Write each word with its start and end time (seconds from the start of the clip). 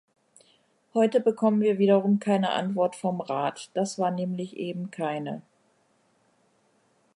Heute 0.95 1.19
bekommen 1.19 1.61
wir 1.61 1.77
wiederum 1.77 2.17
keine 2.17 2.49
Antwort 2.53 2.95
vom 2.95 3.21
Rat 3.21 3.69
das 3.75 3.99
war 3.99 4.09
nämlich 4.09 4.57
eben 4.57 4.89
keine! 4.89 5.43